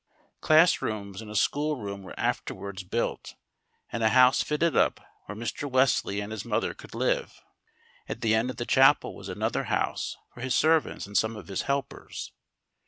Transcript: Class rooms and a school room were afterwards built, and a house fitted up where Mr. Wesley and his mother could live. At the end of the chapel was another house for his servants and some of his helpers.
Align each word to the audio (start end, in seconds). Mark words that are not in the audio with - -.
Class 0.39 0.81
rooms 0.81 1.21
and 1.21 1.29
a 1.29 1.35
school 1.35 1.75
room 1.75 2.01
were 2.01 2.19
afterwards 2.19 2.81
built, 2.83 3.35
and 3.91 4.01
a 4.01 4.09
house 4.09 4.41
fitted 4.41 4.75
up 4.75 4.99
where 5.27 5.35
Mr. 5.35 5.69
Wesley 5.69 6.19
and 6.21 6.31
his 6.31 6.43
mother 6.43 6.73
could 6.73 6.95
live. 6.95 7.39
At 8.09 8.21
the 8.21 8.33
end 8.33 8.49
of 8.49 8.57
the 8.57 8.65
chapel 8.65 9.13
was 9.15 9.29
another 9.29 9.65
house 9.65 10.17
for 10.33 10.41
his 10.41 10.55
servants 10.55 11.05
and 11.05 11.15
some 11.15 11.35
of 11.35 11.49
his 11.49 11.61
helpers. 11.69 12.31